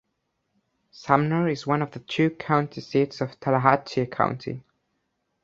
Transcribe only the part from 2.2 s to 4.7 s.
county seats of Tallahatchie County.